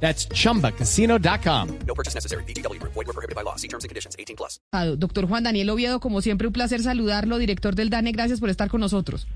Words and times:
That's 0.00 0.28
chumbacasino.com. 0.28 1.68
No 1.86 1.94
purchase 1.94 2.14
necessary. 2.14 2.44
BGW. 2.44 2.80
Void 2.82 3.06
were 3.06 3.12
prohibited 3.12 3.34
by 3.34 3.42
law. 3.42 3.56
See 3.56 3.68
terms 3.68 3.84
and 3.84 3.88
conditions. 3.88 4.14
18 4.18 4.36
plus. 4.36 4.60
Doctor 4.98 5.26
Juan 5.26 5.42
Daniel 5.42 5.70
Oviedo, 5.70 6.00
como 6.00 6.20
siempre, 6.20 6.46
un 6.46 6.52
placer 6.52 6.80
saludarlo, 6.80 7.38
director 7.38 7.74
del 7.74 7.90
DANE. 7.90 8.12
Gracias 8.12 8.40
por 8.40 8.50
estar 8.50 8.68
con 8.68 8.80
nosotros. 8.80 9.26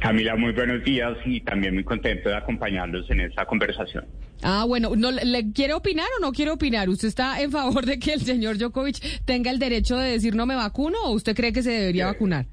Camila, 0.00 0.36
muy 0.36 0.52
buenos 0.52 0.84
días 0.84 1.16
y 1.24 1.40
también 1.40 1.74
muy 1.74 1.84
contento 1.84 2.28
de 2.28 2.36
acompañarlos 2.36 3.08
en 3.10 3.20
esta 3.20 3.46
conversación. 3.46 4.04
Ah, 4.42 4.64
bueno, 4.66 4.94
¿no, 4.96 5.10
¿le 5.10 5.52
quiere 5.52 5.72
opinar 5.72 6.06
o 6.18 6.20
no 6.20 6.32
quiere 6.32 6.50
opinar? 6.50 6.88
¿Usted 6.88 7.08
está 7.08 7.40
en 7.40 7.50
favor 7.50 7.86
de 7.86 7.98
que 7.98 8.12
el 8.12 8.20
señor 8.20 8.58
Djokovic 8.58 9.24
tenga 9.24 9.50
el 9.50 9.58
derecho 9.58 9.96
de 9.96 10.10
decir 10.10 10.34
no 10.34 10.46
me 10.46 10.56
vacuno 10.56 10.98
o 11.04 11.12
usted 11.12 11.34
cree 11.34 11.52
que 11.52 11.62
se 11.62 11.70
debería 11.70 12.06
vacunar? 12.06 12.46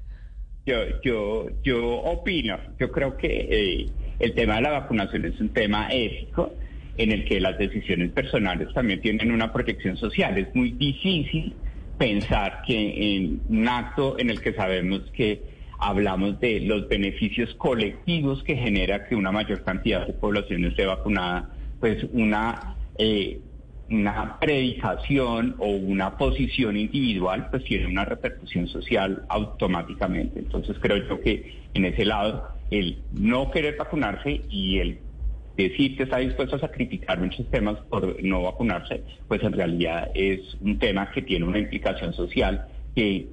Yo, 0.64 0.76
yo, 1.04 1.48
yo 1.64 1.84
opino, 1.84 2.56
yo 2.78 2.90
creo 2.92 3.16
que 3.16 3.26
eh, 3.26 3.90
el 4.20 4.32
tema 4.34 4.54
de 4.54 4.62
la 4.62 4.70
vacunación 4.70 5.24
es 5.24 5.38
un 5.40 5.48
tema 5.48 5.88
ético 5.90 6.54
en 6.96 7.12
el 7.12 7.24
que 7.24 7.40
las 7.40 7.58
decisiones 7.58 8.10
personales 8.10 8.72
también 8.74 9.00
tienen 9.00 9.32
una 9.32 9.52
protección 9.52 9.96
social. 9.96 10.36
Es 10.38 10.54
muy 10.54 10.72
difícil 10.72 11.54
pensar 11.98 12.62
que 12.66 13.16
en 13.16 13.40
un 13.48 13.68
acto 13.68 14.18
en 14.18 14.30
el 14.30 14.40
que 14.40 14.52
sabemos 14.54 15.02
que 15.12 15.42
hablamos 15.78 16.38
de 16.40 16.60
los 16.60 16.88
beneficios 16.88 17.54
colectivos 17.54 18.42
que 18.44 18.56
genera 18.56 19.06
que 19.06 19.16
una 19.16 19.32
mayor 19.32 19.64
cantidad 19.64 20.06
de 20.06 20.12
población 20.12 20.64
esté 20.64 20.86
vacunada, 20.86 21.50
pues 21.80 22.06
una, 22.12 22.76
eh, 22.98 23.40
una 23.90 24.38
predicación 24.38 25.56
o 25.58 25.68
una 25.68 26.16
posición 26.16 26.76
individual 26.76 27.48
pues 27.50 27.64
tiene 27.64 27.86
una 27.86 28.04
repercusión 28.04 28.68
social 28.68 29.24
automáticamente. 29.28 30.38
Entonces 30.38 30.76
creo 30.80 30.98
yo 31.08 31.20
que 31.20 31.62
en 31.74 31.84
ese 31.84 32.04
lado 32.04 32.48
el 32.70 32.98
no 33.12 33.50
querer 33.50 33.76
vacunarse 33.76 34.42
y 34.48 34.78
el 34.78 34.98
decir 35.56 35.96
que 35.96 36.04
está 36.04 36.18
dispuesto 36.18 36.56
a 36.56 36.60
sacrificar 36.60 37.20
muchos 37.20 37.48
temas 37.50 37.78
por 37.90 38.22
no 38.22 38.42
vacunarse, 38.42 39.04
pues 39.28 39.42
en 39.42 39.52
realidad 39.52 40.10
es 40.14 40.40
un 40.60 40.78
tema 40.78 41.10
que 41.12 41.22
tiene 41.22 41.44
una 41.44 41.58
implicación 41.58 42.12
social 42.12 42.66
que 42.94 43.28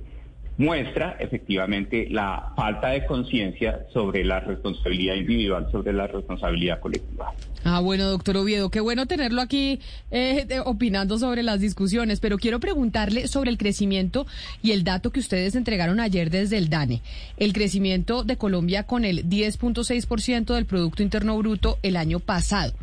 muestra 0.59 1.15
efectivamente 1.19 2.07
la 2.11 2.51
falta 2.53 2.89
de 2.89 3.05
conciencia 3.05 3.85
sobre 3.93 4.25
la 4.25 4.41
responsabilidad 4.41 5.15
individual, 5.15 5.69
sobre 5.71 5.93
la 5.93 6.05
responsabilidad 6.05 6.81
colectiva. 6.81 7.33
Ah, 7.63 7.79
bueno, 7.79 8.09
doctor 8.09 8.35
Oviedo, 8.35 8.69
qué 8.69 8.81
bueno 8.81 9.05
tenerlo 9.05 9.41
aquí 9.41 9.79
eh, 10.11 10.45
opinando 10.65 11.17
sobre 11.17 11.43
las 11.43 11.61
discusiones, 11.61 12.19
pero 12.19 12.37
quiero 12.37 12.59
preguntarle 12.59 13.29
sobre 13.29 13.51
el 13.51 13.57
crecimiento 13.57 14.27
y 14.61 14.71
el 14.71 14.83
dato 14.83 15.11
que 15.11 15.21
ustedes 15.21 15.55
entregaron 15.55 16.01
ayer 16.01 16.29
desde 16.29 16.57
el 16.57 16.69
DANE. 16.69 17.01
El 17.37 17.53
crecimiento 17.53 18.25
de 18.25 18.35
Colombia 18.35 18.83
con 18.83 19.05
el 19.05 19.29
10.6% 19.29 20.53
del 20.55 20.65
Producto 20.65 21.03
Interno 21.03 21.37
Bruto 21.37 21.79
el 21.83 21.95
año 21.95 22.19
pasado. 22.19 22.73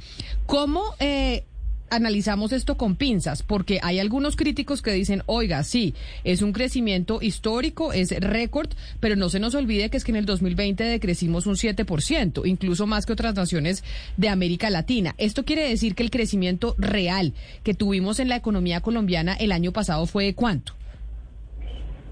¿Cómo... 0.47 0.83
Eh, 0.99 1.45
analizamos 1.91 2.53
esto 2.53 2.77
con 2.77 2.97
pinzas, 2.97 3.42
porque 3.42 3.81
hay 3.83 3.98
algunos 3.98 4.37
críticos 4.37 4.83
que 4.83 4.92
dicen, 4.92 5.23
oiga, 5.27 5.62
sí, 5.62 5.95
es 6.25 6.43
un 6.43 6.53
crecimiento 6.53 7.20
histórico, 7.23 7.93
es 7.93 8.11
récord, 8.20 8.70
pero 9.01 9.17
no 9.17 9.28
se 9.28 9.41
nos 9.41 9.55
olvide 9.55 9.91
que 9.91 9.97
es 9.97 10.05
que 10.05 10.12
en 10.12 10.17
el 10.17 10.27
2020 10.27 10.84
decrecimos 10.84 11.47
un 11.47 11.55
7%, 11.55 12.47
incluso 12.47 12.87
más 12.87 13.06
que 13.06 13.12
otras 13.12 13.34
naciones 13.34 13.84
de 14.16 14.28
América 14.28 14.71
Latina. 14.71 15.15
Esto 15.19 15.44
quiere 15.44 15.69
decir 15.69 15.94
que 15.94 16.03
el 16.03 16.11
crecimiento 16.11 16.75
real 16.78 17.34
que 17.62 17.75
tuvimos 17.75 18.21
en 18.21 18.28
la 18.28 18.37
economía 18.37 18.81
colombiana 18.81 19.34
el 19.34 19.53
año 19.53 19.72
pasado 19.72 20.06
fue 20.06 20.25
de 20.25 20.34
cuánto? 20.34 20.75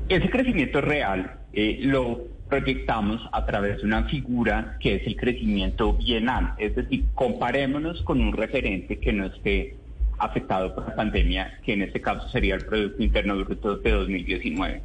Ese 0.09 0.29
crecimiento 0.29 0.81
real 0.81 1.39
eh, 1.53 1.79
lo 1.81 2.34
proyectamos 2.49 3.21
a 3.33 3.47
través 3.47 3.79
de 3.79 3.85
una 3.85 4.05
figura 4.05 4.77
que 4.81 4.97
es 4.97 5.07
el 5.07 5.17
crecimiento 5.17 5.95
bienal, 5.95 6.55
es 6.59 6.75
decir, 6.77 7.05
comparémonos 7.15 8.03
con 8.03 8.21
un 8.21 8.33
referente 8.33 8.99
que 8.99 9.13
no 9.13 9.27
esté 9.27 9.77
afectado 10.19 10.75
por 10.75 10.89
la 10.89 10.95
pandemia, 10.95 11.59
que 11.65 11.73
en 11.73 11.83
este 11.83 12.01
caso 12.01 12.29
sería 12.29 12.55
el 12.55 12.65
Producto 12.65 13.03
Interno 13.03 13.37
Bruto 13.45 13.77
de 13.79 13.91
2019. 13.91 14.83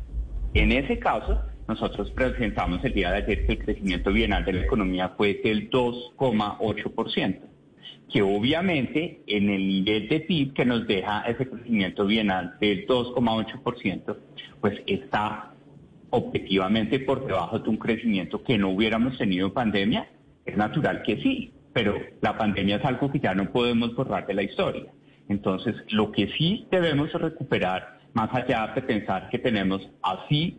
En 0.54 0.72
ese 0.72 0.98
caso, 0.98 1.42
nosotros 1.68 2.10
presentamos 2.12 2.84
el 2.84 2.94
día 2.94 3.12
de 3.12 3.18
ayer 3.18 3.46
que 3.46 3.54
el 3.54 3.60
crecimiento 3.60 4.12
bienal 4.12 4.44
de 4.44 4.54
la 4.54 4.62
economía 4.62 5.10
fue 5.10 5.40
del 5.44 5.70
2,8%, 5.70 7.40
que 8.12 8.22
obviamente 8.24 9.22
en 9.28 9.50
el 9.50 9.68
nivel 9.68 10.10
de 10.10 10.22
PIB 10.22 10.54
que 10.54 10.66
nos 10.66 10.88
deja 10.88 11.22
ese 11.28 11.48
crecimiento 11.48 12.08
bienal 12.08 12.56
del 12.60 12.88
2,8%, 12.88 14.18
pues 14.60 14.82
está 14.88 15.54
objetivamente 16.12 17.00
por 17.00 17.26
debajo 17.26 17.60
de 17.60 17.70
un 17.70 17.78
crecimiento 17.78 18.44
que 18.44 18.58
no 18.58 18.70
hubiéramos 18.70 19.18
tenido 19.18 19.48
en 19.48 19.54
pandemia? 19.54 20.08
Es 20.46 20.58
natural 20.58 21.04
que 21.04 21.18
sí, 21.22 21.52
pero 21.74 21.96
la 22.22 22.38
pandemia 22.38 22.78
es 22.78 22.86
algo 22.86 23.12
que 23.12 23.20
ya 23.20 23.34
no 23.34 23.52
podemos 23.52 23.96
borrar 23.96 24.26
de 24.26 24.34
la 24.34 24.44
historia. 24.44 24.86
Entonces, 25.28 25.76
lo 25.90 26.12
que 26.12 26.28
sí 26.38 26.68
debemos 26.72 27.14
recuperar, 27.14 28.00
más 28.14 28.34
allá 28.34 28.72
de 28.74 28.82
pensar 28.82 29.30
que 29.30 29.38
tenemos 29.38 29.88
así 30.02 30.58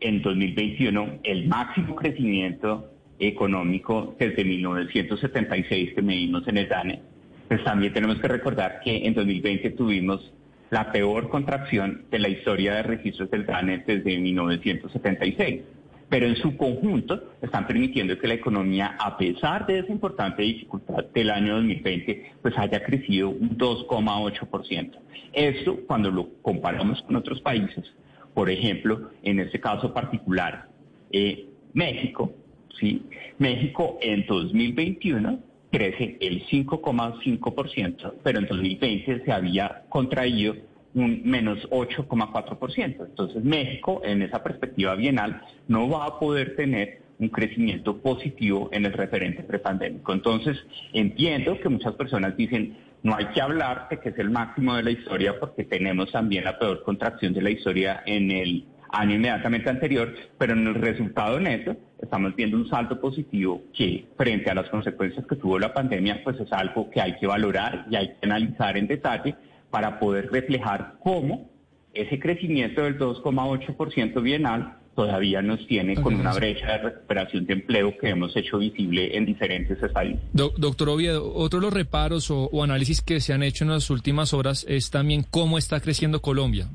en 0.00 0.22
2021 0.22 1.20
el 1.24 1.46
máximo 1.46 1.94
crecimiento 1.94 2.90
económico 3.18 4.16
desde 4.18 4.44
1976 4.44 5.94
que 5.94 6.02
medimos 6.02 6.46
en 6.48 6.56
el 6.56 6.68
DANE, 6.68 7.02
pues 7.48 7.62
también 7.64 7.92
tenemos 7.92 8.18
que 8.18 8.28
recordar 8.28 8.80
que 8.82 9.06
en 9.06 9.14
2020 9.14 9.70
tuvimos 9.70 10.32
la 10.70 10.92
peor 10.92 11.28
contracción 11.28 12.04
de 12.10 12.18
la 12.18 12.28
historia 12.28 12.74
de 12.74 12.82
registros 12.82 13.30
del 13.30 13.46
DANE 13.46 13.84
desde 13.86 14.18
1976. 14.18 15.62
Pero 16.08 16.26
en 16.26 16.36
su 16.36 16.56
conjunto 16.56 17.34
están 17.42 17.66
permitiendo 17.66 18.18
que 18.18 18.28
la 18.28 18.34
economía, 18.34 18.96
a 18.98 19.18
pesar 19.18 19.66
de 19.66 19.80
esa 19.80 19.92
importante 19.92 20.42
dificultad 20.42 21.04
del 21.12 21.30
año 21.30 21.56
2020, 21.56 22.32
pues 22.40 22.56
haya 22.56 22.82
crecido 22.82 23.28
un 23.28 23.58
2,8%. 23.58 24.92
Esto 25.34 25.80
cuando 25.86 26.10
lo 26.10 26.30
comparamos 26.40 27.02
con 27.02 27.16
otros 27.16 27.42
países, 27.42 27.84
por 28.32 28.48
ejemplo, 28.48 29.10
en 29.22 29.40
este 29.40 29.60
caso 29.60 29.92
particular, 29.92 30.68
eh, 31.12 31.46
México, 31.74 32.32
¿sí? 32.80 33.02
México 33.38 33.98
en 34.00 34.24
2021 34.26 35.40
crece 35.70 36.16
el 36.20 36.46
5,5%, 36.46 38.14
pero 38.22 38.38
en 38.38 38.46
2020 38.46 39.24
se 39.24 39.32
había 39.32 39.84
contraído 39.88 40.54
un 40.94 41.22
menos 41.24 41.58
8,4%. 41.70 43.06
Entonces 43.06 43.44
México, 43.44 44.00
en 44.04 44.22
esa 44.22 44.42
perspectiva 44.42 44.94
bienal, 44.94 45.42
no 45.66 45.88
va 45.88 46.06
a 46.06 46.18
poder 46.18 46.56
tener 46.56 47.02
un 47.18 47.28
crecimiento 47.28 47.98
positivo 47.98 48.68
en 48.72 48.86
el 48.86 48.92
referente 48.92 49.42
prepandémico. 49.42 50.12
Entonces, 50.12 50.56
entiendo 50.92 51.58
que 51.58 51.68
muchas 51.68 51.94
personas 51.94 52.36
dicen, 52.36 52.76
no 53.02 53.16
hay 53.16 53.26
que 53.26 53.40
hablar 53.40 53.88
de 53.90 53.98
que 53.98 54.10
es 54.10 54.18
el 54.18 54.30
máximo 54.30 54.76
de 54.76 54.84
la 54.84 54.90
historia 54.90 55.38
porque 55.38 55.64
tenemos 55.64 56.10
también 56.12 56.44
la 56.44 56.58
peor 56.58 56.82
contracción 56.82 57.32
de 57.32 57.42
la 57.42 57.50
historia 57.50 58.02
en 58.06 58.30
el 58.30 58.64
año 58.90 59.14
inmediatamente 59.14 59.70
anterior, 59.70 60.14
pero 60.38 60.52
en 60.52 60.66
el 60.66 60.74
resultado 60.74 61.38
neto 61.38 61.76
estamos 62.00 62.34
viendo 62.34 62.56
un 62.56 62.68
salto 62.68 63.00
positivo 63.00 63.62
que 63.74 64.06
frente 64.16 64.50
a 64.50 64.54
las 64.54 64.68
consecuencias 64.70 65.26
que 65.26 65.36
tuvo 65.36 65.58
la 65.58 65.72
pandemia, 65.72 66.22
pues 66.24 66.38
es 66.40 66.52
algo 66.52 66.90
que 66.90 67.00
hay 67.00 67.16
que 67.18 67.26
valorar 67.26 67.86
y 67.90 67.96
hay 67.96 68.08
que 68.08 68.26
analizar 68.26 68.76
en 68.76 68.86
detalle 68.86 69.34
para 69.70 69.98
poder 69.98 70.30
reflejar 70.30 70.94
cómo 71.02 71.50
ese 71.92 72.18
crecimiento 72.18 72.82
del 72.82 72.98
2,8% 72.98 74.22
bienal 74.22 74.77
todavía 74.98 75.40
nos 75.42 75.64
tiene 75.68 75.94
con 75.94 76.12
una 76.16 76.32
brecha 76.32 76.72
de 76.72 76.78
recuperación 76.78 77.46
de 77.46 77.52
empleo 77.52 77.96
que 77.96 78.08
hemos 78.08 78.36
hecho 78.36 78.58
visible 78.58 79.16
en 79.16 79.26
diferentes 79.26 79.80
estadios. 79.80 80.18
doctor 80.32 80.88
Oviedo, 80.88 81.32
otro 81.36 81.60
de 81.60 81.66
los 81.66 81.72
reparos 81.72 82.32
o, 82.32 82.64
análisis 82.64 83.00
que 83.00 83.20
se 83.20 83.32
han 83.32 83.44
hecho 83.44 83.62
en 83.62 83.70
las 83.70 83.90
últimas 83.90 84.34
horas 84.34 84.66
es 84.68 84.90
también 84.90 85.24
cómo 85.30 85.56
está 85.56 85.78
creciendo 85.78 86.20
Colombia, 86.20 86.66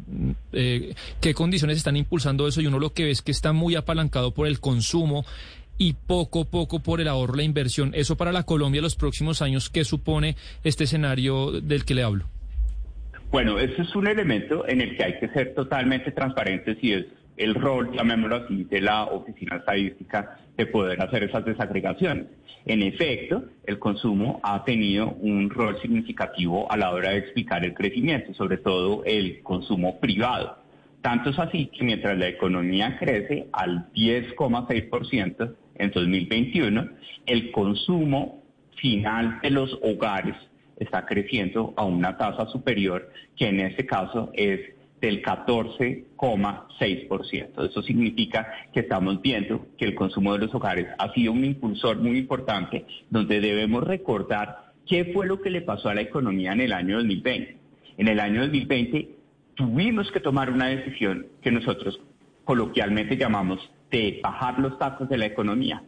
eh, 0.53 0.95
qué 1.19 1.33
condiciones 1.33 1.75
están 1.75 1.97
impulsando 1.97 2.47
eso 2.47 2.61
y 2.61 2.67
uno 2.67 2.79
lo 2.79 2.93
que 2.93 3.03
ve 3.03 3.11
es 3.11 3.21
que 3.21 3.33
está 3.33 3.51
muy 3.51 3.75
apalancado 3.75 4.31
por 4.31 4.47
el 4.47 4.61
consumo 4.61 5.25
y 5.77 5.91
poco 5.91 6.43
a 6.43 6.45
poco 6.45 6.79
por 6.79 7.01
el 7.01 7.09
ahorro, 7.09 7.35
la 7.35 7.43
inversión. 7.43 7.91
Eso 7.93 8.15
para 8.15 8.31
la 8.31 8.43
Colombia 8.43 8.79
en 8.79 8.83
los 8.83 8.95
próximos 8.95 9.41
años, 9.41 9.69
¿qué 9.69 9.83
supone 9.83 10.37
este 10.63 10.85
escenario 10.85 11.51
del 11.59 11.83
que 11.83 11.93
le 11.93 12.03
hablo? 12.03 12.29
Bueno, 13.33 13.59
ese 13.59 13.81
es 13.81 13.93
un 13.97 14.07
elemento 14.07 14.65
en 14.65 14.79
el 14.79 14.95
que 14.95 15.03
hay 15.03 15.19
que 15.19 15.27
ser 15.29 15.55
totalmente 15.55 16.11
transparentes 16.11 16.77
y 16.81 16.93
es 16.93 17.05
el 17.37 17.55
rol, 17.55 17.91
llamémoslo 17.95 18.37
así, 18.37 18.63
de 18.65 18.81
la 18.81 19.05
oficina 19.05 19.57
estadística 19.57 20.37
de 20.55 20.65
poder 20.67 21.01
hacer 21.01 21.23
esas 21.23 21.43
desagregaciones. 21.45 22.25
En 22.65 22.81
efecto, 22.81 23.43
el 23.65 23.79
consumo 23.79 24.39
ha 24.43 24.63
tenido 24.63 25.09
un 25.19 25.49
rol 25.49 25.81
significativo 25.81 26.71
a 26.71 26.77
la 26.77 26.91
hora 26.91 27.11
de 27.11 27.17
explicar 27.17 27.65
el 27.65 27.73
crecimiento, 27.73 28.33
sobre 28.33 28.57
todo 28.57 29.03
el 29.05 29.41
consumo 29.41 29.99
privado. 29.99 30.57
Tanto 31.01 31.31
es 31.31 31.39
así 31.39 31.65
que 31.65 31.83
mientras 31.83 32.17
la 32.17 32.29
economía 32.29 32.97
crece 32.97 33.47
al 33.51 33.91
10,6% 33.93 35.55
en 35.75 35.91
2021, 35.91 36.89
el 37.25 37.51
consumo 37.51 38.41
final 38.77 39.39
de 39.41 39.49
los 39.49 39.77
hogares 39.81 40.35
está 40.77 41.05
creciendo 41.05 41.73
a 41.75 41.83
una 41.83 42.17
tasa 42.17 42.47
superior, 42.47 43.11
que 43.35 43.47
en 43.47 43.59
este 43.59 43.85
caso 43.85 44.31
es 44.33 44.61
del 45.03 45.21
14,6%. 45.21 47.69
Eso 47.69 47.83
significa 47.83 48.47
que 48.71 48.79
estamos 48.79 49.21
viendo 49.21 49.67
que 49.77 49.83
el 49.83 49.95
consumo 49.95 50.31
de 50.33 50.39
los 50.39 50.55
hogares 50.55 50.87
ha 50.97 51.11
sido 51.11 51.33
un 51.33 51.43
impulsor 51.43 51.97
muy 51.97 52.17
importante, 52.17 52.85
donde 53.09 53.41
debemos 53.41 53.83
recordar 53.83 54.71
qué 54.87 55.11
fue 55.13 55.27
lo 55.27 55.41
que 55.41 55.49
le 55.49 55.59
pasó 55.61 55.89
a 55.89 55.93
la 55.93 55.99
economía 55.99 56.53
en 56.53 56.61
el 56.61 56.71
año 56.71 56.95
2020. 56.95 57.57
En 57.97 58.07
el 58.07 58.21
año 58.21 58.43
2020 58.43 59.09
tuvimos 59.55 60.09
que 60.09 60.21
tomar 60.21 60.49
una 60.49 60.67
decisión 60.67 61.25
que 61.41 61.51
nosotros 61.51 61.99
coloquialmente 62.45 63.17
llamamos 63.17 63.59
de 63.91 64.21
bajar 64.23 64.57
los 64.59 64.79
datos 64.79 65.09
de 65.09 65.17
la 65.17 65.25
economía 65.25 65.83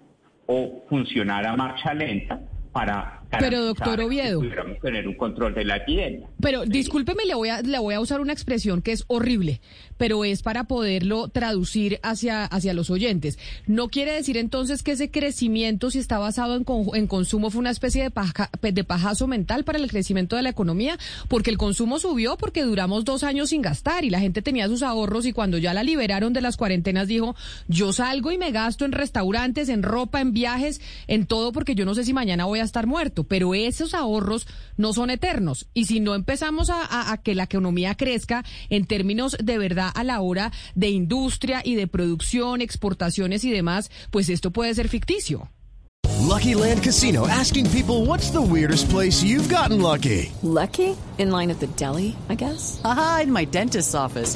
o 0.45 0.83
funcionar 0.89 1.47
a 1.47 1.55
marcha 1.55 1.93
lenta 1.93 2.41
para 2.73 3.21
pero 3.39 3.63
doctor 3.63 4.01
Oviedo, 4.01 4.41
tener 4.81 5.07
un 5.07 5.15
control 5.15 5.53
de 5.53 5.65
la 5.65 5.77
epidemia. 5.77 6.27
Pero 6.39 6.65
discúlpeme, 6.65 7.25
le 7.25 7.35
voy 7.35 7.49
a 7.49 7.61
le 7.61 7.79
voy 7.79 7.93
a 7.93 7.99
usar 7.99 8.21
una 8.21 8.33
expresión 8.33 8.81
que 8.81 8.91
es 8.91 9.03
horrible, 9.07 9.61
pero 9.97 10.25
es 10.25 10.41
para 10.41 10.65
poderlo 10.65 11.27
traducir 11.29 11.99
hacia 12.03 12.45
hacia 12.45 12.73
los 12.73 12.89
oyentes. 12.89 13.39
No 13.67 13.89
quiere 13.89 14.13
decir 14.13 14.37
entonces 14.37 14.83
que 14.83 14.91
ese 14.91 15.11
crecimiento 15.11 15.91
si 15.91 15.99
está 15.99 16.17
basado 16.17 16.55
en, 16.55 16.65
en 16.93 17.07
consumo 17.07 17.49
fue 17.49 17.59
una 17.59 17.71
especie 17.71 18.03
de 18.03 18.11
paja, 18.11 18.49
de 18.61 18.83
pajazo 18.83 19.27
mental 19.27 19.63
para 19.63 19.77
el 19.77 19.89
crecimiento 19.89 20.35
de 20.35 20.41
la 20.41 20.49
economía, 20.49 20.97
porque 21.27 21.49
el 21.49 21.57
consumo 21.57 21.99
subió 21.99 22.37
porque 22.37 22.63
duramos 22.63 23.05
dos 23.05 23.23
años 23.23 23.49
sin 23.49 23.61
gastar 23.61 24.03
y 24.03 24.09
la 24.09 24.19
gente 24.19 24.41
tenía 24.41 24.67
sus 24.67 24.83
ahorros 24.83 25.25
y 25.25 25.33
cuando 25.33 25.57
ya 25.57 25.73
la 25.73 25.83
liberaron 25.83 26.33
de 26.33 26.41
las 26.41 26.57
cuarentenas 26.57 27.07
dijo 27.07 27.35
yo 27.67 27.93
salgo 27.93 28.31
y 28.31 28.37
me 28.37 28.51
gasto 28.51 28.85
en 28.85 28.91
restaurantes, 28.91 29.69
en 29.69 29.83
ropa, 29.83 30.21
en 30.21 30.33
viajes, 30.33 30.81
en 31.07 31.25
todo 31.25 31.51
porque 31.51 31.75
yo 31.75 31.85
no 31.85 31.95
sé 31.95 32.03
si 32.03 32.13
mañana 32.13 32.45
voy 32.45 32.59
a 32.59 32.63
estar 32.63 32.87
muerto 32.87 33.23
pero 33.25 33.53
esos 33.53 33.93
ahorros 33.93 34.47
no 34.77 34.93
son 34.93 35.09
eternos. 35.09 35.67
Y 35.73 35.85
si 35.85 35.99
no 35.99 36.15
empezamos 36.15 36.69
a, 36.69 37.11
a, 37.11 37.17
que 37.17 37.35
la 37.35 37.43
economía 37.43 37.95
crezca 37.95 38.43
en 38.69 38.85
términos 38.85 39.37
de 39.43 39.57
verdad 39.57 39.91
a 39.93 40.03
la 40.03 40.21
hora 40.21 40.51
de 40.75 40.89
industria 40.89 41.61
y 41.63 41.75
de 41.75 41.87
producción, 41.87 42.61
exportaciones 42.61 43.43
y 43.43 43.51
demás, 43.51 43.91
pues 44.11 44.29
esto 44.29 44.51
puede 44.51 44.73
ser 44.75 44.89
ficticio. 44.89 45.49
Lucky 46.21 46.55
Land 46.55 46.83
Casino 46.83 47.27
asking 47.27 47.69
people 47.69 48.05
what's 48.05 48.31
the 48.31 48.41
weirdest 48.41 48.89
place 48.89 49.23
you've 49.23 49.47
gotten 49.47 49.81
lucky. 49.81 50.31
Lucky? 50.41 50.97
In 51.17 51.31
line 51.31 51.51
at 51.51 51.59
the 51.59 51.67
deli, 51.67 52.15
I 52.29 52.35
guess. 52.35 52.81
Aha, 52.83 53.21
in 53.23 53.31
my 53.31 53.45
dentist's 53.45 53.95
office. 53.95 54.35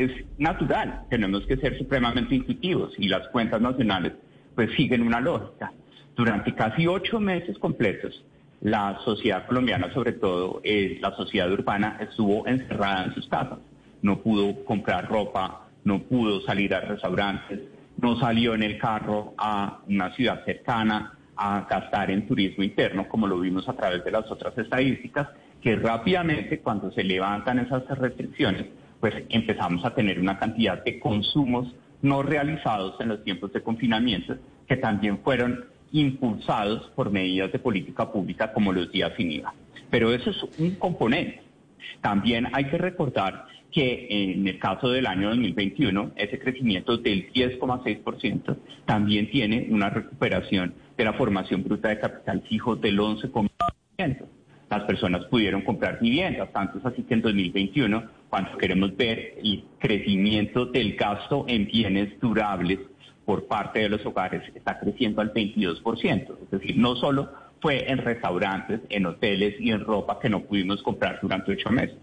Es 0.00 0.12
natural, 0.38 1.02
tenemos 1.10 1.44
que 1.46 1.58
ser 1.58 1.76
supremamente 1.76 2.34
intuitivos 2.34 2.94
y 2.96 3.06
las 3.06 3.28
cuentas 3.28 3.60
nacionales 3.60 4.14
pues 4.54 4.70
siguen 4.74 5.02
una 5.02 5.20
lógica. 5.20 5.74
Durante 6.16 6.54
casi 6.54 6.86
ocho 6.86 7.20
meses 7.20 7.58
completos, 7.58 8.24
la 8.62 8.98
sociedad 9.04 9.46
colombiana, 9.46 9.92
sobre 9.92 10.12
todo 10.12 10.62
eh, 10.64 10.96
la 11.02 11.14
sociedad 11.16 11.52
urbana, 11.52 11.98
estuvo 12.00 12.46
encerrada 12.46 13.04
en 13.04 13.14
sus 13.14 13.28
casas. 13.28 13.58
No 14.00 14.22
pudo 14.22 14.64
comprar 14.64 15.06
ropa, 15.06 15.68
no 15.84 15.98
pudo 15.98 16.40
salir 16.46 16.74
a 16.74 16.80
restaurantes, 16.80 17.60
no 18.00 18.18
salió 18.18 18.54
en 18.54 18.62
el 18.62 18.78
carro 18.78 19.34
a 19.36 19.80
una 19.86 20.14
ciudad 20.14 20.46
cercana 20.46 21.12
a 21.36 21.66
gastar 21.68 22.10
en 22.10 22.26
turismo 22.26 22.64
interno, 22.64 23.06
como 23.06 23.26
lo 23.26 23.38
vimos 23.38 23.68
a 23.68 23.74
través 23.74 24.02
de 24.02 24.12
las 24.12 24.30
otras 24.30 24.56
estadísticas, 24.56 25.28
que 25.60 25.76
rápidamente 25.76 26.60
cuando 26.60 26.90
se 26.90 27.04
levantan 27.04 27.58
esas 27.58 27.86
restricciones, 27.98 28.64
pues 29.00 29.14
empezamos 29.30 29.84
a 29.84 29.94
tener 29.94 30.20
una 30.20 30.38
cantidad 30.38 30.84
de 30.84 30.98
consumos 30.98 31.74
no 32.02 32.22
realizados 32.22 33.00
en 33.00 33.08
los 33.08 33.24
tiempos 33.24 33.52
de 33.52 33.62
confinamiento 33.62 34.36
que 34.68 34.76
también 34.76 35.18
fueron 35.18 35.64
impulsados 35.92 36.90
por 36.94 37.10
medidas 37.10 37.50
de 37.52 37.58
política 37.58 38.12
pública 38.12 38.52
como 38.52 38.72
los 38.72 38.92
días 38.92 39.12
sin 39.16 39.32
IVA. 39.32 39.54
Pero 39.90 40.12
eso 40.12 40.30
es 40.30 40.36
un 40.58 40.76
componente. 40.76 41.42
También 42.00 42.46
hay 42.52 42.64
que 42.66 42.78
recordar 42.78 43.46
que 43.72 44.06
en 44.10 44.46
el 44.46 44.58
caso 44.58 44.90
del 44.90 45.06
año 45.06 45.28
2021, 45.30 46.12
ese 46.16 46.38
crecimiento 46.38 46.96
del 46.96 47.32
10,6% 47.32 48.56
también 48.84 49.30
tiene 49.30 49.68
una 49.70 49.90
recuperación 49.90 50.74
de 50.96 51.04
la 51.04 51.12
formación 51.12 51.62
bruta 51.62 51.88
de 51.88 52.00
capital 52.00 52.42
fijo 52.48 52.76
del 52.76 52.98
11,5%. 52.98 54.26
Las 54.68 54.84
personas 54.84 55.24
pudieron 55.26 55.62
comprar 55.62 55.98
viviendas, 56.00 56.52
tanto 56.52 56.78
es 56.78 56.86
así 56.86 57.02
que 57.02 57.14
en 57.14 57.22
2021, 57.22 58.02
cuando 58.30 58.56
queremos 58.56 58.96
ver 58.96 59.34
el 59.42 59.64
crecimiento 59.78 60.66
del 60.66 60.94
gasto 60.94 61.44
en 61.48 61.66
bienes 61.66 62.18
durables 62.20 62.78
por 63.24 63.46
parte 63.46 63.80
de 63.80 63.88
los 63.88 64.06
hogares, 64.06 64.42
está 64.54 64.78
creciendo 64.78 65.20
al 65.20 65.34
22%. 65.34 66.36
Es 66.44 66.50
decir, 66.50 66.76
no 66.78 66.94
solo 66.96 67.28
fue 67.60 67.90
en 67.90 67.98
restaurantes, 67.98 68.80
en 68.88 69.06
hoteles 69.06 69.60
y 69.60 69.70
en 69.72 69.80
ropa 69.80 70.18
que 70.20 70.30
no 70.30 70.42
pudimos 70.42 70.82
comprar 70.82 71.18
durante 71.20 71.52
ocho 71.52 71.70
meses. 71.70 71.96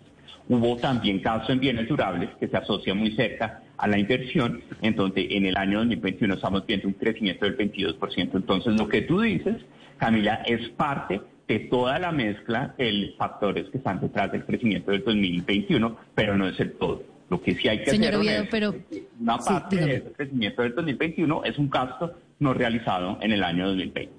Hubo 0.50 0.78
también 0.78 1.22
gasto 1.22 1.52
en 1.52 1.60
bienes 1.60 1.88
durables 1.88 2.30
que 2.40 2.48
se 2.48 2.58
asocia 2.58 2.94
muy 2.94 3.12
cerca 3.16 3.62
a 3.78 3.88
la 3.88 3.98
inversión, 3.98 4.62
en 4.82 4.96
donde 4.96 5.28
en 5.32 5.46
el 5.46 5.58
año 5.58 5.80
2021 5.80 6.36
estamos 6.36 6.66
viendo 6.66 6.88
un 6.88 6.94
crecimiento 6.94 7.46
del 7.46 7.58
22%. 7.58 8.30
Entonces, 8.34 8.74
lo 8.76 8.88
que 8.88 9.02
tú 9.02 9.22
dices, 9.22 9.58
Camila, 9.98 10.42
es 10.46 10.70
parte 10.70 11.22
de 11.48 11.60
toda 11.60 11.98
la 12.00 12.12
mezcla 12.12 12.76
de 12.78 13.14
factores 13.18 13.70
que 13.70 13.78
están 13.78 14.00
detrás 14.02 14.32
del 14.32 14.46
crecimiento 14.46 14.92
del 14.92 15.04
2021, 15.04 15.98
pero 16.14 16.38
no 16.38 16.48
es 16.48 16.60
el 16.60 16.74
todo. 16.74 17.04
Lo 17.30 17.42
que 17.42 17.56
sí 17.56 17.68
hay 17.68 17.80
que 17.80 17.92
Señor 17.92 18.10
hacer 18.16 18.20
Oviedo, 18.20 18.44
es, 18.44 18.50
pero- 18.50 18.76
una 19.20 19.40
sí, 19.40 19.50
parte 19.50 19.76
dígame. 19.76 19.92
de 19.94 19.98
ese 20.00 20.12
crecimiento 20.14 20.62
del 20.62 20.76
2021 20.76 21.44
es 21.46 21.58
un 21.58 21.70
gasto 21.70 22.14
no 22.40 22.54
realizado 22.54 23.18
en 23.22 23.32
el 23.32 23.44
año 23.44 23.68
2020. 23.68 24.14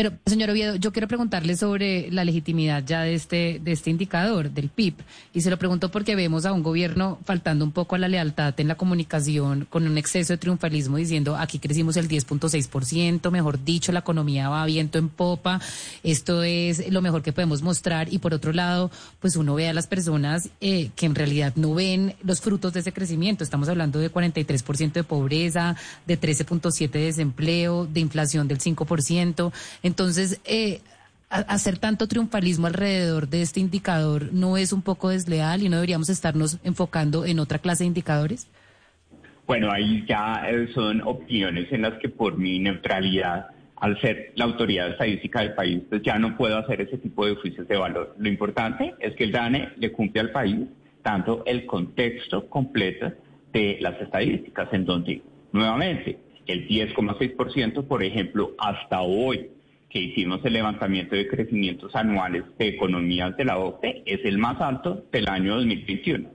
Pero, 0.00 0.12
señor 0.24 0.48
Oviedo, 0.48 0.76
yo 0.76 0.92
quiero 0.92 1.08
preguntarle 1.08 1.58
sobre 1.58 2.10
la 2.10 2.24
legitimidad 2.24 2.82
ya 2.86 3.02
de 3.02 3.12
este, 3.12 3.60
de 3.62 3.72
este 3.72 3.90
indicador, 3.90 4.50
del 4.50 4.70
PIB. 4.70 4.94
Y 5.34 5.42
se 5.42 5.50
lo 5.50 5.58
pregunto 5.58 5.90
porque 5.90 6.16
vemos 6.16 6.46
a 6.46 6.54
un 6.54 6.62
gobierno 6.62 7.18
faltando 7.26 7.66
un 7.66 7.72
poco 7.72 7.96
a 7.96 7.98
la 7.98 8.08
lealtad 8.08 8.58
en 8.58 8.68
la 8.68 8.76
comunicación, 8.76 9.66
con 9.68 9.86
un 9.86 9.98
exceso 9.98 10.32
de 10.32 10.38
triunfalismo, 10.38 10.96
diciendo 10.96 11.36
aquí 11.36 11.58
crecimos 11.58 11.98
el 11.98 12.08
10.6%, 12.08 13.30
mejor 13.30 13.62
dicho, 13.62 13.92
la 13.92 13.98
economía 13.98 14.48
va 14.48 14.64
viento 14.64 14.96
en 14.96 15.10
popa, 15.10 15.60
esto 16.02 16.44
es 16.44 16.90
lo 16.90 17.02
mejor 17.02 17.20
que 17.20 17.34
podemos 17.34 17.60
mostrar. 17.60 18.10
Y 18.10 18.20
por 18.20 18.32
otro 18.32 18.54
lado, 18.54 18.90
pues 19.20 19.36
uno 19.36 19.54
ve 19.54 19.68
a 19.68 19.74
las 19.74 19.86
personas 19.86 20.48
eh, 20.62 20.92
que 20.96 21.04
en 21.04 21.14
realidad 21.14 21.52
no 21.56 21.74
ven 21.74 22.14
los 22.22 22.40
frutos 22.40 22.72
de 22.72 22.80
ese 22.80 22.94
crecimiento. 22.94 23.44
Estamos 23.44 23.68
hablando 23.68 23.98
de 23.98 24.10
43% 24.10 24.92
de 24.92 25.04
pobreza, 25.04 25.76
de 26.06 26.18
13.7% 26.18 26.90
de 26.90 27.00
desempleo, 27.00 27.84
de 27.84 28.00
inflación 28.00 28.48
del 28.48 28.60
5%. 28.60 29.52
Entonces, 29.90 30.40
eh, 30.44 30.82
hacer 31.30 31.78
tanto 31.78 32.06
triunfalismo 32.06 32.68
alrededor 32.68 33.26
de 33.26 33.42
este 33.42 33.58
indicador 33.58 34.32
no 34.32 34.56
es 34.56 34.72
un 34.72 34.82
poco 34.82 35.08
desleal 35.08 35.62
y 35.62 35.68
no 35.68 35.76
deberíamos 35.78 36.08
estarnos 36.08 36.58
enfocando 36.62 37.24
en 37.24 37.40
otra 37.40 37.58
clase 37.58 37.82
de 37.82 37.88
indicadores. 37.88 38.48
Bueno, 39.48 39.72
ahí 39.72 40.04
ya 40.08 40.44
eh, 40.48 40.68
son 40.72 41.02
opiniones 41.02 41.72
en 41.72 41.82
las 41.82 41.94
que 41.94 42.08
por 42.08 42.38
mi 42.38 42.60
neutralidad, 42.60 43.48
al 43.74 44.00
ser 44.00 44.30
la 44.36 44.44
autoridad 44.44 44.90
estadística 44.90 45.40
del 45.40 45.54
país, 45.54 45.82
pues 45.88 46.02
ya 46.02 46.20
no 46.20 46.36
puedo 46.36 46.56
hacer 46.56 46.82
ese 46.82 46.98
tipo 46.98 47.26
de 47.26 47.34
juicios 47.34 47.66
de 47.66 47.76
valor. 47.76 48.14
Lo 48.16 48.28
importante 48.28 48.94
es 49.00 49.16
que 49.16 49.24
el 49.24 49.32
DANE 49.32 49.70
le 49.76 49.90
cumple 49.90 50.20
al 50.20 50.30
país 50.30 50.68
tanto 51.02 51.42
el 51.46 51.66
contexto 51.66 52.48
completo 52.48 53.12
de 53.52 53.78
las 53.80 54.00
estadísticas, 54.00 54.68
en 54.72 54.84
donde, 54.84 55.20
nuevamente, 55.50 56.16
el 56.46 56.68
10,6%, 56.68 57.84
por 57.86 58.04
ejemplo, 58.04 58.52
hasta 58.58 59.00
hoy, 59.00 59.50
que 59.90 59.98
hicimos 59.98 60.40
el 60.44 60.52
levantamiento 60.52 61.16
de 61.16 61.28
crecimientos 61.28 61.94
anuales 61.96 62.44
de 62.58 62.68
economías 62.68 63.36
de 63.36 63.44
la 63.44 63.58
OCDE, 63.58 64.02
es 64.06 64.24
el 64.24 64.38
más 64.38 64.60
alto 64.60 65.04
del 65.12 65.28
año 65.28 65.56
2021 65.56 66.30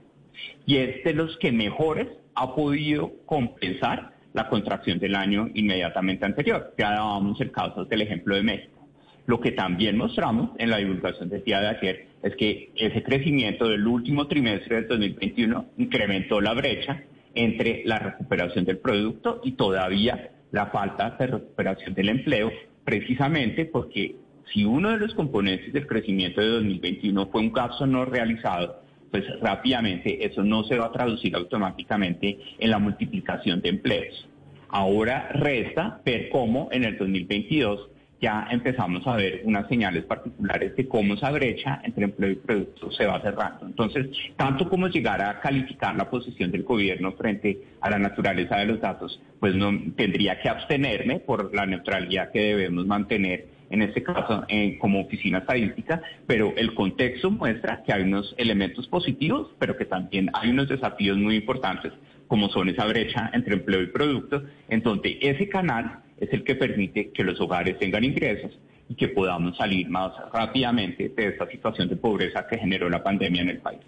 y 0.66 0.76
es 0.76 1.02
de 1.02 1.14
los 1.14 1.36
que 1.38 1.52
mejores 1.52 2.08
ha 2.34 2.54
podido 2.54 3.12
compensar 3.24 4.12
la 4.34 4.48
contracción 4.48 4.98
del 4.98 5.14
año 5.14 5.48
inmediatamente 5.54 6.26
anterior. 6.26 6.74
Ya 6.76 6.90
dábamos 6.90 7.40
el 7.40 7.50
caso 7.50 7.86
del 7.86 8.02
ejemplo 8.02 8.34
de 8.34 8.42
México. 8.42 8.86
Lo 9.24 9.40
que 9.40 9.52
también 9.52 9.96
mostramos 9.96 10.50
en 10.58 10.70
la 10.70 10.76
divulgación 10.76 11.30
del 11.30 11.42
día 11.42 11.60
de 11.60 11.68
ayer 11.68 12.08
es 12.22 12.36
que 12.36 12.70
ese 12.76 13.02
crecimiento 13.02 13.68
del 13.68 13.86
último 13.86 14.26
trimestre 14.28 14.76
del 14.76 14.88
2021 14.88 15.66
incrementó 15.78 16.40
la 16.40 16.52
brecha 16.52 17.02
entre 17.34 17.82
la 17.86 17.98
recuperación 17.98 18.64
del 18.64 18.78
producto 18.78 19.40
y 19.42 19.52
todavía 19.52 20.30
la 20.52 20.66
falta 20.66 21.16
de 21.18 21.26
recuperación 21.26 21.94
del 21.94 22.08
empleo, 22.10 22.52
precisamente 22.86 23.66
porque 23.66 24.14
si 24.54 24.64
uno 24.64 24.90
de 24.92 24.98
los 24.98 25.12
componentes 25.14 25.72
del 25.72 25.88
crecimiento 25.88 26.40
de 26.40 26.46
2021 26.46 27.26
fue 27.26 27.40
un 27.40 27.52
gasto 27.52 27.84
no 27.84 28.04
realizado, 28.04 28.80
pues 29.10 29.24
rápidamente 29.40 30.24
eso 30.24 30.44
no 30.44 30.62
se 30.64 30.78
va 30.78 30.86
a 30.86 30.92
traducir 30.92 31.34
automáticamente 31.34 32.38
en 32.58 32.70
la 32.70 32.78
multiplicación 32.78 33.60
de 33.60 33.70
empleos. 33.70 34.28
Ahora 34.68 35.28
resta 35.32 36.00
ver 36.04 36.28
cómo 36.28 36.68
en 36.70 36.84
el 36.84 36.96
2022 36.96 37.90
ya 38.20 38.48
empezamos 38.50 39.06
a 39.06 39.16
ver 39.16 39.42
unas 39.44 39.68
señales 39.68 40.04
particulares 40.04 40.74
de 40.74 40.88
cómo 40.88 41.14
esa 41.14 41.30
brecha 41.30 41.80
entre 41.84 42.04
empleo 42.04 42.30
y 42.30 42.36
producto 42.36 42.90
se 42.90 43.06
va 43.06 43.20
cerrando. 43.20 43.66
Entonces, 43.66 44.08
tanto 44.36 44.68
como 44.68 44.88
llegar 44.88 45.20
a 45.20 45.40
calificar 45.40 45.94
la 45.96 46.08
posición 46.08 46.50
del 46.50 46.62
gobierno 46.62 47.12
frente 47.12 47.58
a 47.80 47.90
la 47.90 47.98
naturaleza 47.98 48.56
de 48.56 48.66
los 48.66 48.80
datos, 48.80 49.20
pues 49.38 49.54
no 49.54 49.70
tendría 49.96 50.40
que 50.40 50.48
abstenerme 50.48 51.20
por 51.20 51.54
la 51.54 51.66
neutralidad 51.66 52.32
que 52.32 52.40
debemos 52.40 52.86
mantener 52.86 53.56
en 53.68 53.82
este 53.82 54.02
caso 54.02 54.46
como 54.78 55.00
oficina 55.00 55.38
estadística, 55.38 56.00
pero 56.26 56.54
el 56.56 56.74
contexto 56.74 57.30
muestra 57.30 57.82
que 57.82 57.92
hay 57.92 58.02
unos 58.02 58.34
elementos 58.38 58.86
positivos, 58.86 59.50
pero 59.58 59.76
que 59.76 59.84
también 59.84 60.30
hay 60.34 60.50
unos 60.50 60.68
desafíos 60.68 61.18
muy 61.18 61.36
importantes, 61.36 61.92
como 62.28 62.48
son 62.48 62.68
esa 62.68 62.86
brecha 62.86 63.30
entre 63.32 63.54
empleo 63.54 63.82
y 63.82 63.88
producto, 63.88 64.44
en 64.68 64.82
donde 64.82 65.18
ese 65.20 65.48
canal 65.48 66.00
es 66.18 66.32
el 66.32 66.44
que 66.44 66.54
permite 66.54 67.10
que 67.10 67.24
los 67.24 67.40
hogares 67.40 67.78
tengan 67.78 68.04
ingresos 68.04 68.52
y 68.88 68.94
que 68.94 69.08
podamos 69.08 69.56
salir 69.56 69.88
más 69.88 70.12
rápidamente 70.32 71.08
de 71.08 71.28
esta 71.28 71.48
situación 71.50 71.88
de 71.88 71.96
pobreza 71.96 72.46
que 72.48 72.58
generó 72.58 72.88
la 72.88 73.02
pandemia 73.02 73.42
en 73.42 73.50
el 73.50 73.58
país. 73.58 73.80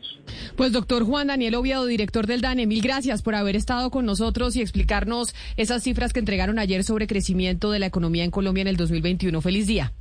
Pues 0.57 0.73
doctor 0.73 1.05
Juan 1.05 1.29
Daniel 1.29 1.55
Oviedo, 1.55 1.87
director 1.87 2.27
del 2.27 2.41
DANE, 2.41 2.67
mil 2.67 2.83
gracias 2.83 3.23
por 3.23 3.35
haber 3.35 3.55
estado 3.55 3.91
con 3.91 4.05
nosotros 4.07 4.57
y 4.57 4.61
explicarnos 4.61 5.35
esas 5.57 5.83
cifras 5.83 6.13
que 6.13 6.19
entregaron 6.19 6.59
ayer 6.59 6.83
sobre 6.83 7.07
crecimiento 7.07 7.71
de 7.71 7.79
la 7.79 7.87
economía 7.87 8.25
en 8.25 8.31
Colombia 8.31 8.63
en 8.63 8.69
el 8.69 8.77
2021. 8.77 9.41
Feliz 9.41 9.67
día. 9.67 9.93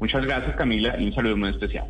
Muchas 0.00 0.24
gracias 0.24 0.56
Camila 0.56 1.00
y 1.00 1.06
un 1.06 1.14
saludo 1.14 1.36
muy 1.36 1.50
especial. 1.50 1.86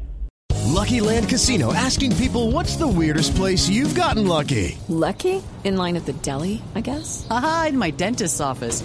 Lucky 0.66 1.00
Land 1.00 1.28
Casino 1.28 1.72
asking 1.72 2.14
people 2.16 2.52
what's 2.52 2.76
the 2.76 2.86
weirdest 2.86 3.34
place 3.34 3.68
you've 3.68 3.98
gotten 3.98 4.26
lucky. 4.26 4.76
Lucky? 4.88 5.42
In 5.64 5.76
line 5.76 5.96
at 5.96 6.04
the 6.04 6.12
deli, 6.22 6.62
I 6.74 6.82
guess. 6.82 7.26
Aha, 7.30 7.68
in 7.70 7.78
my 7.78 7.90
dentist's 7.90 8.40
office. 8.40 8.84